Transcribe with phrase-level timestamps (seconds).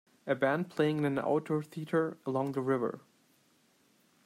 [0.25, 3.01] A band playing in an outdoor theater, along the river.